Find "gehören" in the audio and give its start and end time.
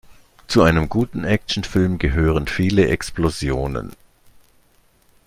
1.99-2.47